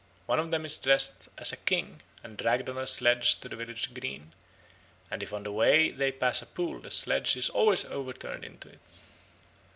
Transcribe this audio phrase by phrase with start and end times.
[0.25, 3.55] One of them is dressed as a king and dragged on a sledge to the
[3.55, 4.33] village green,
[5.11, 8.69] and if on the way they pass a pool the sledge is always overturned into
[8.69, 8.79] it.